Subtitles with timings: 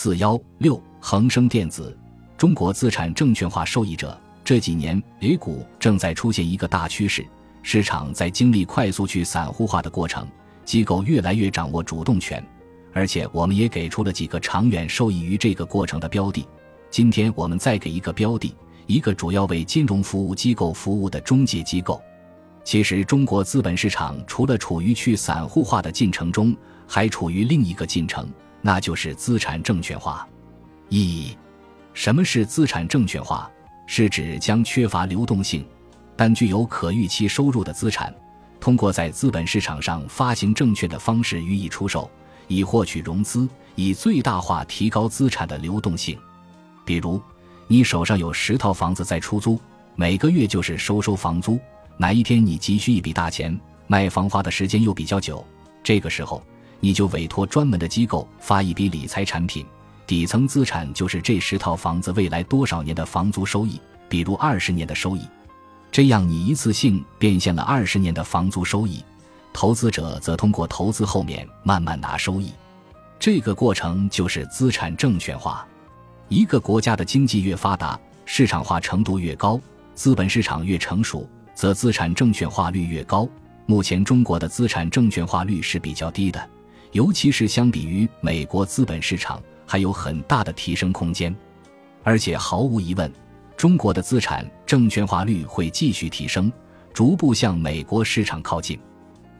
[0.00, 1.98] 四幺六恒生电子，
[2.36, 4.16] 中国资产证券化受益者。
[4.44, 7.26] 这几年，A 股正在出现一个大趋势，
[7.64, 10.24] 市场在经历快速去散户化的过程，
[10.64, 12.40] 机构越来越掌握主动权，
[12.92, 16.46] 而且我们也给出了几个长远受益于这个过程的标的。
[16.90, 18.54] 今天我们再给一个标的，
[18.86, 22.00] 一个主要为金融服务机构服务的中介机构。
[22.62, 26.56] 其实，中国资本市场除了处于去散户化的进程中，
[26.86, 28.30] 还处于另一个进程，
[28.60, 30.26] 那就是资产证券化。
[30.88, 31.36] 一，
[31.94, 33.50] 什么是资产证券化？
[33.86, 35.66] 是指将缺乏流动性，
[36.14, 38.14] 但具有可预期收入的资产，
[38.60, 42.10] 通过在资本市场上发行证券的方式予以出售，
[42.48, 46.18] 以获取融资，以最大化提高资产的流动性。
[46.84, 47.18] 比如，
[47.66, 49.58] 你手上有十套房子在出租，
[49.94, 51.58] 每个月就是收收房租。
[51.96, 55.42] 哪一天你急需一笔大钱，卖房花的时间又比较久，
[55.82, 56.42] 这个时候
[56.80, 59.66] 你就委托专门的机构发一笔理财产品。
[60.06, 63.78] 底层资产就是这十套房子未来多少年的房租收益，
[64.08, 65.20] 比如二十年的收益，
[65.92, 69.04] 这样你一次性变现了二十年的房租收益，
[69.52, 72.52] 投资者则通过投资后面慢慢拿收益，
[73.18, 75.66] 这个过程就是资产证券化。
[76.28, 79.60] 一个国家的经济越发达，市场化程度越高，
[79.94, 83.28] 资本市场越成熟，则资产证券化率越高。
[83.66, 86.48] 目前中国的资产证券化率是比较低的，
[86.92, 89.42] 尤其是相比于美国资本市场。
[89.70, 91.36] 还有很大的提升空间，
[92.02, 93.12] 而且毫无疑问，
[93.54, 96.50] 中国的资产证券化率会继续提升，
[96.94, 98.80] 逐步向美国市场靠近。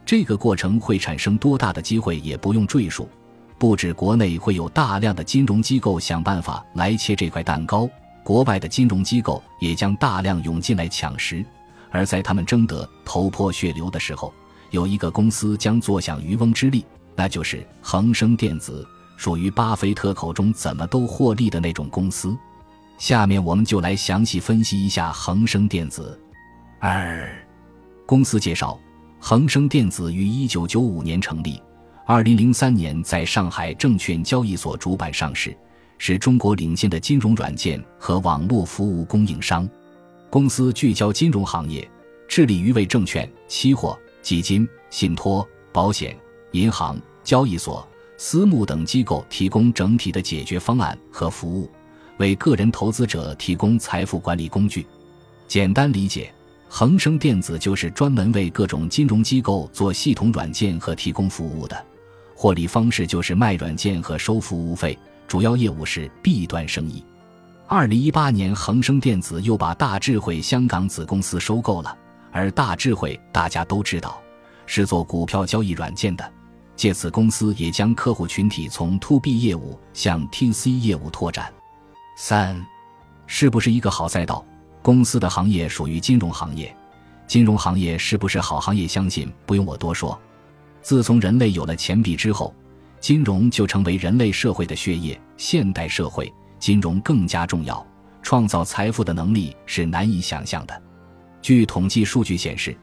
[0.05, 3.09] 这个过程会产生多大的机会，也不用赘述。
[3.57, 7.89] 不止国内会有大量的金融机构想办法来切这块蛋糕，
[8.23, 11.43] 国外的金融机构也将大量涌进来抢食。
[11.89, 14.31] 而在他们争得头破血流的时候，
[14.69, 16.85] 有一个公司将坐享渔翁之利，
[17.19, 18.87] 那就是恒生电子。
[19.17, 22.33] 属于巴菲特口中怎么都获利的那种公司，
[22.97, 26.17] 下面我们就来详细分析一下恒生电子。
[26.79, 27.29] 二，
[28.05, 28.79] 公司介绍：
[29.19, 31.61] 恒生电子于一九九五年成立，
[32.05, 35.53] 二零零三年在上海证券交易所主板上市，
[35.97, 39.69] 是中国领先的金融软件和网络服务供应商。
[40.29, 41.85] 公司聚焦金融行业，
[42.25, 46.15] 致力于为证券、期货、基金、信托、保险、
[46.51, 47.87] 银行、交易所。
[48.21, 51.71] 私募等机构提供整体的解决方案和服务，
[52.17, 54.85] 为个人投资者提供财富管理工具。
[55.47, 56.29] 简单理解，
[56.67, 61.85] 恒生电子就是专门为各种金融机构做系统软件和提供服务的。
[62.35, 67.01] 获利方式就是卖软件和收服务费，主要业务是 B 端生意。
[67.67, 71.97] 二零一八年，恒生电子又把大智慧香港子公司收购了，
[72.33, 74.21] 而大智慧大家都知道，
[74.65, 76.33] 是做股票交易软件的。
[76.79, 81.53] 借此，公司也将客户群体从 To B 业务向 T C 业务拓展。
[82.15, 82.65] 三，
[83.27, 84.45] 是不是一个好赛道？
[84.81, 86.73] 公司的行业属于金融行业，
[87.27, 88.87] 金融行业是不是好行业？
[88.87, 90.17] 相信不用我多说。
[90.81, 92.55] 自从人类有了钱币之后，
[93.01, 95.19] 金融就成为人类社会的血液。
[95.35, 97.85] 现代社会，金融更加重要，
[98.21, 100.81] 创造财富的能力是难以想象的。
[101.41, 102.73] 据统计数据显示，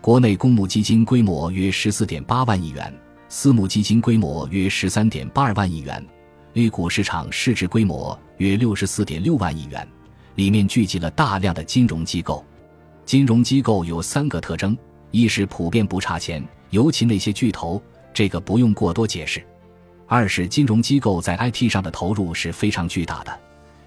[0.00, 2.92] 国内公募基金规模约十四点八万亿元。
[3.36, 6.06] 私募基金规模约十三点八二万亿元
[6.54, 9.86] ，A 股市场市值规模约六十四点六万亿元，
[10.36, 12.44] 里面聚集了大量的金融机构。
[13.04, 14.78] 金融机构有三个特征：
[15.10, 17.82] 一是普遍不差钱，尤其那些巨头，
[18.14, 19.40] 这个不用过多解释；
[20.06, 23.40] 二是金融机构在 IT 上的投入是非常巨大的。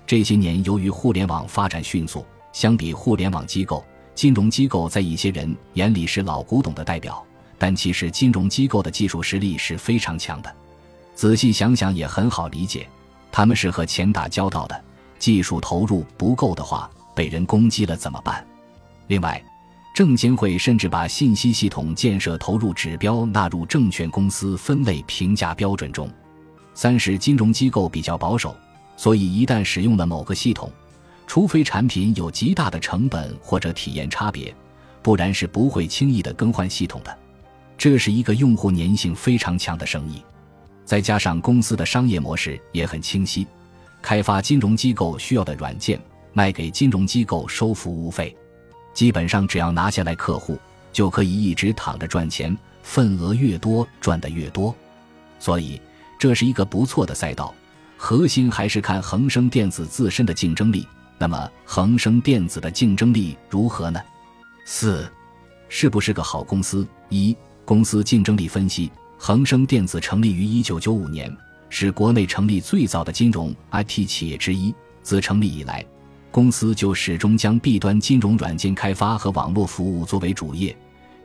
[0.06, 3.82] 这些年由于互联网发展迅速，相比互联网机构，
[4.14, 7.26] 金融机构在一些人眼里是老古董的代表。
[7.58, 10.56] 但其实金融机构的技术实力是非常强的，
[11.16, 12.88] 仔细想想也很好理解，
[13.32, 14.84] 他们是和钱打交道的，
[15.18, 18.46] 技术投入不够的话，被人攻击了怎么办？
[19.08, 19.44] 另外，
[19.96, 26.08] 证监会甚至把信息系统建设投入指标纳入证券公司分类评价标准中。
[26.76, 28.56] 三是金融机构比较保守，
[28.96, 30.72] 所以一旦使用了某个系统，
[31.26, 34.54] 除非产品有极大的成本或者体验差别，
[35.02, 37.18] 不然是不会轻易的更换系统的。
[37.78, 40.24] 这是一个用户粘性非常强的生意，
[40.84, 43.46] 再加上公司的商业模式也很清晰，
[44.02, 46.02] 开发金融机构需要的软件，
[46.34, 48.36] 卖给金融机构收服务费，
[48.94, 50.58] 基本上只要拿下来客户，
[50.92, 54.74] 就可以一直躺着赚钱，份额越多赚得越多，
[55.40, 55.80] 所以
[56.18, 57.54] 这是一个不错的赛道。
[57.96, 60.88] 核心还是看恒生电子自身的竞争力。
[61.20, 64.00] 那么恒生电子的竞争力如何呢？
[64.66, 65.12] 四，
[65.68, 66.88] 是不是个好公司？
[67.10, 67.36] 一。
[67.68, 71.30] 公司竞争力分析：恒生电子成立于一九九五年，
[71.68, 74.74] 是国内成立最早的金融 IT 企业之一。
[75.02, 75.86] 自成立以来，
[76.32, 80.74] 公司就始终将 B 端金融软件开发和网络服务作为主业，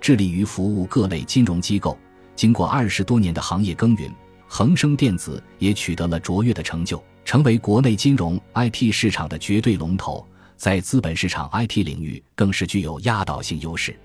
[0.01, 1.97] 致力于服务各类金融机构。
[2.35, 4.11] 经过二十多年的行业耕耘，
[4.49, 10.27] 恒生电子也取得了卓越的成就，成为国内金融 IT 市场的绝对龙头。
[10.57, 13.97] 在资本市场 IT 领域，更是具有压倒性优势。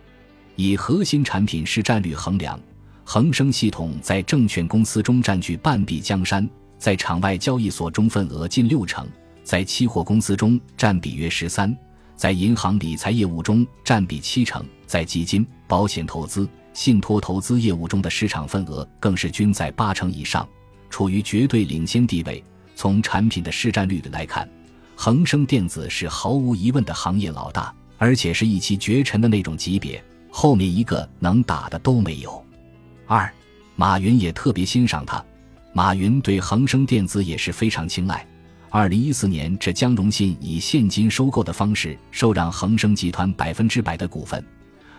[0.57, 2.59] 以核心产品市占率衡量，
[3.03, 6.49] 恒生系统在证券公司中占据半壁江山，
[6.79, 9.07] 在场外交易所中份额近六成，
[9.43, 11.77] 在期货公司中占比约十三，
[12.15, 20.49] 在银行理财业务中占比七成，在基金、保险投资、信托投资业务中的市场份额更是均在八成以上，
[20.89, 22.43] 处于绝对领先地位。
[22.75, 24.49] 从产品的市占率来看，
[24.95, 30.03] 恒生电子是毫无疑问的行业老大，而且是一骑绝尘的那种级别。
[30.39, 32.45] 后面一个能打的都没有。
[33.07, 33.27] 二，
[33.75, 35.25] 马云也特别欣赏他。
[35.73, 38.23] 马云对恒生电子也是非常青睐。
[38.69, 44.45] 二零一四年，这江荣信以现金收购的方式受让恒生集团百分之百的股份，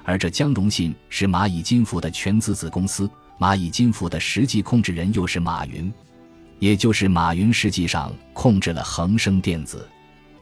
[0.02, 3.08] 而这江荣信是蚂蚁金服的全资子公司，
[3.38, 5.92] 蚂蚁金服的实际控制人又是马云，
[6.58, 9.88] 也就是马云实际上控制了恒生电子。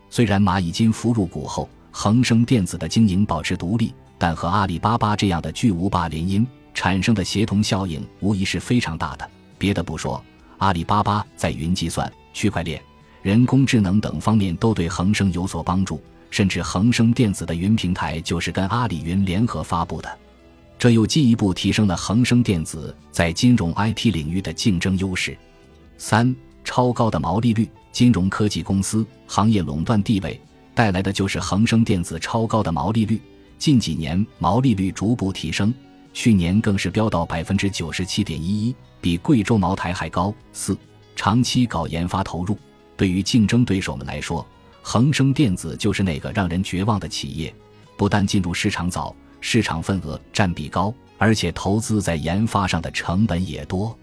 [0.09, 3.93] 虽然蚂蚁金服入股后，恒生电子的经营保持独立。
[4.19, 9.31] 但和阿里巴巴这样的巨无霸联姻产生的协同效应，无疑是非常大的。
[9.59, 10.23] 别的不说，
[10.59, 12.81] 阿里巴巴在云计算、区块链、
[13.23, 20.19] 人工智能等方面都对恒生有所帮助，甚至恒生电子的云平台就是跟阿里云联合发布的，
[20.79, 25.37] 这又进一步提升了恒生电子在金融 IT 领域的竞争优势。
[25.99, 26.35] 三、
[26.65, 30.39] 超高的毛利率，金融科技公司行业垄断地位
[30.75, 33.21] 带来的就是恒生电子超高的毛利率。
[33.59, 35.73] 近几年毛利率逐步提升，
[36.13, 40.33] 去年更是飙到百分之九十七点一一，比贵州茅台还高。
[40.53, 40.77] 四，
[41.15, 42.59] 长期搞研发投入，
[42.97, 44.47] 对于竞争对手们来说，
[44.83, 47.53] 恒生电子就是那个让人绝望的企业。
[47.97, 53.97] 不但进入市场早，市场份额占比高，而且投资在研发上的成本也多。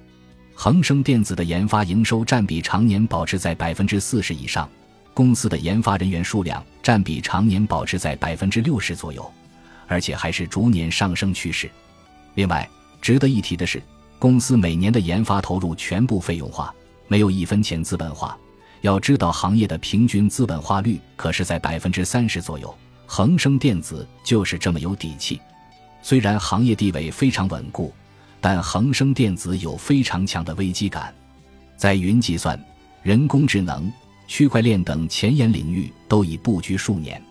[0.56, 4.68] 恒生电子的研发营收占比常年保持在百分之四十以上，
[5.14, 9.32] 公司的研发人员数量占比常年保持在百分之六十左右。
[9.94, 11.70] 而且还是逐年上升趋势。
[12.34, 12.68] 另外，
[13.00, 13.80] 值得一提的是，
[14.18, 16.74] 公司每年的研发投入全部费用化，
[17.08, 18.36] 没有一分钱资本化。
[18.82, 22.76] 要知道，行业的平均资本化率可是在百分之三十左右。
[23.06, 25.40] 恒生电子就是这么有底气。
[26.02, 27.94] 虽然行业地位非常稳固，
[28.42, 31.14] 但恒生电子有非常强的危机感，
[31.78, 32.60] 在云计算、
[33.04, 33.94] 人工智能、
[34.26, 37.22] 区块链等前沿领域都已布局数年。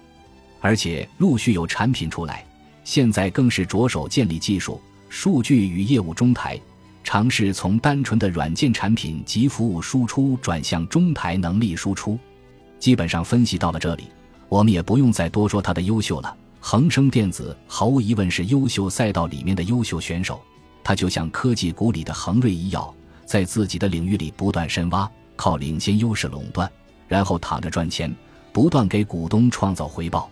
[0.61, 2.47] 而且陆续有产品出来，
[2.85, 6.61] 现在更是着手建立技术、数据与业务中台，
[7.05, 12.19] 尝试从单纯的软件产品及服务输出转向中台能力输出。
[12.79, 14.05] 基本上分析到了这里，
[14.49, 16.37] 我们也不用再多说它的优秀了。
[16.61, 20.41] 恒生电子毫无疑问是优秀赛道里面的优秀选手，
[20.85, 22.93] 它就像科技股里的恒瑞医药，
[23.27, 26.71] 在自己的领域里不断深挖，靠领先优势垄断，
[27.07, 28.15] 然后躺着赚钱，
[28.53, 30.31] 不断给股东创造回报。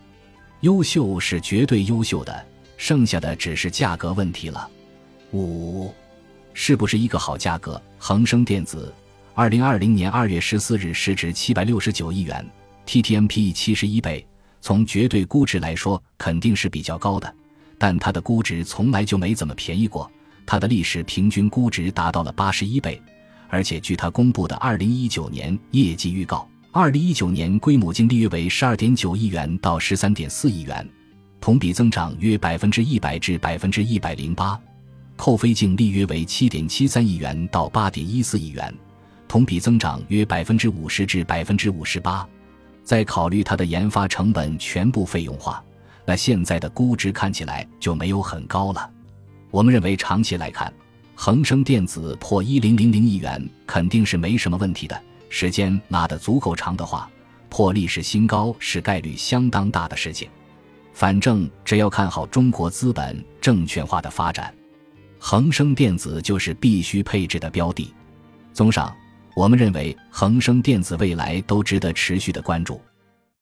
[0.61, 2.47] 优秀是绝对优秀的，
[2.77, 4.69] 剩下的只是价格问题了。
[5.33, 5.91] 五，
[6.53, 7.81] 是不是一个好价格？
[7.99, 8.93] 恒生电子，
[9.35, 12.47] 二零二零年二月十四日市值七百六十九亿元
[12.87, 14.27] ，TTMP 七十一倍。
[14.61, 17.35] 从绝对估值来说，肯定是比较高的，
[17.79, 20.11] 但它的估值从来就没怎么便宜过。
[20.45, 23.01] 它的历史平均估值达到了八十一倍，
[23.49, 26.47] 而且据它公布的二零一九年业绩预告。
[26.73, 30.89] 二零一九年规模净利约为十二点九亿元到十三点四亿元，
[31.41, 34.57] 同比增长约百分之一百至百分之一百零八，
[35.17, 38.73] 扣非净利约为七点七三亿元到八点一四亿元，
[39.27, 42.25] 同比增长约百分之五十至百分之五十八。
[42.85, 45.61] 再考虑它的研发成本全部费用化，
[46.05, 48.89] 那现在的估值看起来就没有很高了。
[49.51, 50.73] 我们认为长期来看，
[51.17, 55.03] 恒生电子破一零零零亿元肯定是没什么问题的。
[55.31, 57.09] 时间拉得足够长的话，
[57.49, 60.29] 破历史新高是概率相当大的事情。
[60.93, 64.53] 反正只要看好中国资本证券化的发展，
[65.19, 67.95] 恒生电子就是必须配置的标的。
[68.53, 68.95] 综上，
[69.35, 72.79] 我们认为恒生电子未来都值得持续的关注。